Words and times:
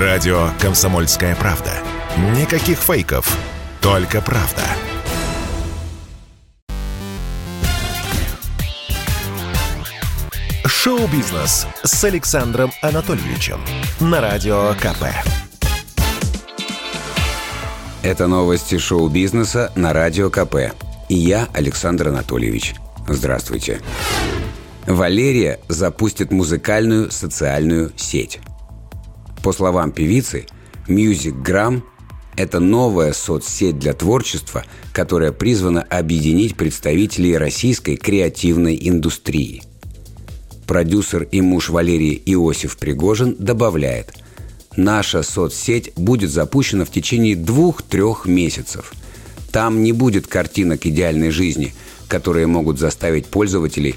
Радио 0.00 0.48
«Комсомольская 0.60 1.36
правда». 1.36 1.70
Никаких 2.36 2.78
фейков, 2.78 3.38
только 3.80 4.20
правда. 4.20 4.62
Шоу-бизнес 10.66 11.68
с 11.84 12.04
Александром 12.04 12.72
Анатольевичем 12.82 13.60
на 14.00 14.20
Радио 14.20 14.74
КП. 14.80 15.04
Это 18.02 18.26
новости 18.26 18.76
шоу-бизнеса 18.78 19.70
на 19.76 19.92
Радио 19.92 20.28
КП. 20.28 20.72
И 21.08 21.14
я, 21.14 21.48
Александр 21.54 22.08
Анатольевич. 22.08 22.74
Здравствуйте. 23.06 23.80
Валерия 24.86 25.60
запустит 25.68 26.32
музыкальную 26.32 27.12
социальную 27.12 27.92
сеть. 27.96 28.40
По 29.44 29.52
словам 29.52 29.92
певицы, 29.92 30.46
MusicGram– 30.88 31.82
это 32.36 32.60
новая 32.60 33.12
соцсеть 33.12 33.78
для 33.78 33.92
творчества, 33.92 34.64
которая 34.94 35.32
призвана 35.32 35.82
объединить 35.82 36.56
представителей 36.56 37.36
российской 37.36 37.96
креативной 37.96 38.78
индустрии. 38.80 39.62
Продюсер 40.66 41.24
и 41.24 41.42
муж 41.42 41.68
Валерии 41.68 42.22
Иосиф 42.24 42.78
Пригожин 42.78 43.36
добавляет– 43.38 44.14
наша 44.76 45.22
соцсеть 45.22 45.92
будет 45.94 46.30
запущена 46.30 46.86
в 46.86 46.90
течение 46.90 47.36
двух-трех 47.36 48.24
месяцев. 48.24 48.94
Там 49.52 49.82
не 49.82 49.92
будет 49.92 50.26
картинок 50.26 50.86
идеальной 50.86 51.30
жизни, 51.30 51.74
которые 52.08 52.46
могут 52.46 52.78
заставить 52.78 53.26
пользователей 53.26 53.94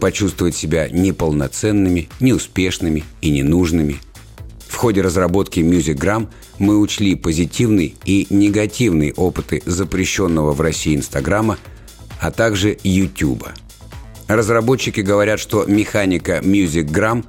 почувствовать 0.00 0.56
себя 0.56 0.88
неполноценными, 0.88 2.08
неуспешными 2.18 3.04
и 3.20 3.30
ненужными– 3.30 3.98
ходе 4.80 5.02
разработки 5.02 5.60
MusicGram 5.60 6.28
мы 6.58 6.78
учли 6.78 7.14
позитивные 7.14 7.92
и 8.06 8.26
негативные 8.30 9.12
опыты 9.12 9.62
запрещенного 9.66 10.52
в 10.52 10.62
России 10.62 10.96
Инстаграма, 10.96 11.58
а 12.18 12.30
также 12.30 12.78
Ютуба. 12.82 13.52
Разработчики 14.26 15.02
говорят, 15.02 15.38
что 15.38 15.66
механика 15.66 16.38
MusicGram 16.38 17.26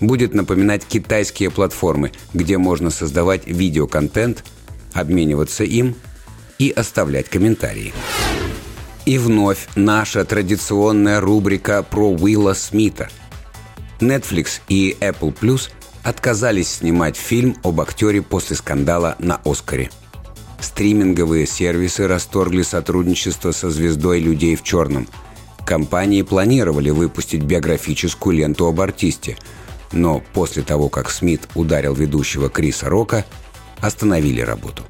будет 0.00 0.34
напоминать 0.34 0.84
китайские 0.84 1.50
платформы, 1.50 2.12
где 2.34 2.58
можно 2.58 2.90
создавать 2.90 3.46
видеоконтент, 3.46 4.44
обмениваться 4.92 5.64
им 5.64 5.94
и 6.58 6.68
оставлять 6.68 7.30
комментарии. 7.30 7.94
И 9.06 9.16
вновь 9.16 9.66
наша 9.76 10.26
традиционная 10.26 11.22
рубрика 11.22 11.82
про 11.82 12.10
Уилла 12.10 12.52
Смита. 12.52 13.08
Netflix 13.98 14.60
и 14.68 14.94
Apple 15.00 15.34
Plus– 15.34 15.70
отказались 16.02 16.68
снимать 16.68 17.16
фильм 17.16 17.56
об 17.62 17.80
актере 17.80 18.22
после 18.22 18.56
скандала 18.56 19.16
на 19.18 19.40
«Оскаре». 19.44 19.90
Стриминговые 20.60 21.46
сервисы 21.46 22.06
расторгли 22.06 22.62
сотрудничество 22.62 23.52
со 23.52 23.70
звездой 23.70 24.20
«Людей 24.20 24.56
в 24.56 24.62
черном». 24.62 25.08
Компании 25.64 26.22
планировали 26.22 26.90
выпустить 26.90 27.42
биографическую 27.42 28.36
ленту 28.36 28.66
об 28.66 28.80
артисте, 28.80 29.36
но 29.92 30.22
после 30.32 30.62
того, 30.62 30.88
как 30.88 31.10
Смит 31.10 31.48
ударил 31.54 31.94
ведущего 31.94 32.48
Криса 32.48 32.88
Рока, 32.88 33.24
остановили 33.80 34.40
работу. 34.40 34.82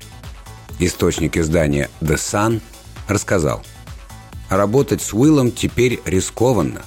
Источник 0.78 1.36
издания 1.36 1.90
«The 2.00 2.16
Sun» 2.16 2.60
рассказал, 3.08 3.62
«Работать 4.48 5.02
с 5.02 5.12
Уиллом 5.12 5.52
теперь 5.52 6.00
рискованно 6.04 6.82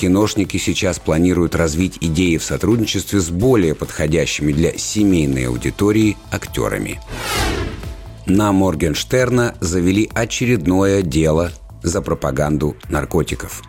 киношники 0.00 0.56
сейчас 0.56 0.98
планируют 0.98 1.54
развить 1.54 1.98
идеи 2.00 2.38
в 2.38 2.42
сотрудничестве 2.42 3.20
с 3.20 3.28
более 3.28 3.74
подходящими 3.74 4.50
для 4.50 4.76
семейной 4.78 5.48
аудитории 5.48 6.16
актерами. 6.30 6.98
На 8.24 8.50
Моргенштерна 8.52 9.56
завели 9.60 10.10
очередное 10.14 11.02
дело 11.02 11.52
за 11.82 12.00
пропаганду 12.00 12.76
наркотиков. 12.88 13.62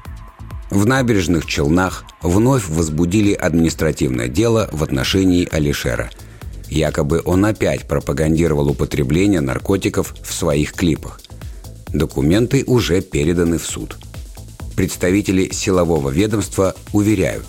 В 0.69 0.85
набережных 0.85 1.45
Челнах 1.47 2.05
вновь 2.21 2.69
возбудили 2.69 3.33
административное 3.33 4.29
дело 4.29 4.69
в 4.71 4.83
отношении 4.83 5.49
Алишера. 5.51 6.11
Якобы 6.69 7.21
он 7.25 7.43
опять 7.43 7.89
пропагандировал 7.89 8.69
употребление 8.69 9.41
наркотиков 9.41 10.15
в 10.23 10.33
своих 10.33 10.71
клипах. 10.71 11.19
Документы 11.89 12.63
уже 12.65 13.01
переданы 13.01 13.57
в 13.57 13.65
суд– 13.65 13.97
Представители 14.81 15.53
силового 15.53 16.09
ведомства 16.09 16.73
уверяют, 16.91 17.45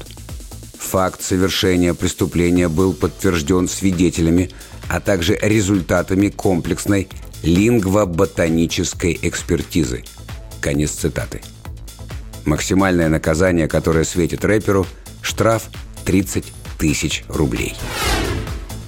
факт 0.79 1.23
совершения 1.23 1.95
преступления 1.95 2.69
был 2.69 2.93
подтвержден 2.93 3.69
свидетелями, 3.69 4.51
а 4.91 5.01
также 5.01 5.39
результатами 5.41 6.29
комплексной 6.29 7.09
лингвоботанической 7.43 9.19
экспертизы. 9.23 10.05
Конец 10.61 10.91
цитаты. 10.91 11.41
Максимальное 12.45 13.09
наказание, 13.09 13.67
которое 13.67 14.05
светит 14.05 14.45
рэперу– 14.45 14.87
штраф 15.23 15.71
30 16.05 16.45
тысяч 16.77 17.25
рублей. 17.29 17.75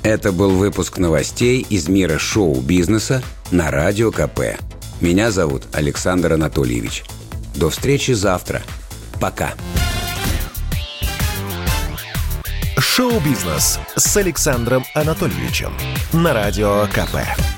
Это 0.03 0.32
был 0.32 0.50
выпуск 0.50 0.99
новостей 0.99 1.65
из 1.71 1.88
мира 1.88 2.19
шоу-бизнеса 2.19 3.22
на 3.50 3.71
Радио 3.71 4.11
КП. 4.12 4.59
Меня 5.00 5.31
зовут 5.31 5.62
Александр 5.72 6.34
Анатольевич– 6.34 7.05
до 7.54 7.70
встречи 7.70 8.12
завтра. 8.12 8.62
Пока. 9.20 9.54
Шоу-бизнес 12.78 13.78
с 13.97 14.16
Александром 14.16 14.84
Анатольевичем 14.94 15.72
на 16.12 16.32
Радио 16.32 16.87
КП. 16.93 17.53